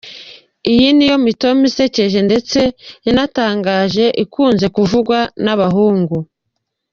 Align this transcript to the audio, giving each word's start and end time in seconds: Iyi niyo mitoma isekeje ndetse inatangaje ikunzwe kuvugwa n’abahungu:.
Iyi 0.71 0.87
niyo 0.95 1.15
mitoma 1.25 1.61
isekeje 1.69 2.19
ndetse 2.27 2.59
inatangaje 3.09 4.05
ikunzwe 4.23 4.67
kuvugwa 4.75 5.19
n’abahungu:. 5.43 6.17